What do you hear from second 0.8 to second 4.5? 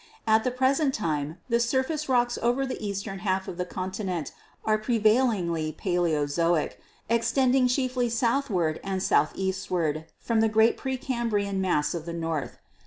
time the surface rocks over the eastern half of the continent